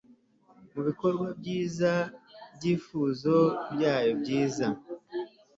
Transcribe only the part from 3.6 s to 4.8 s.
byayo byiza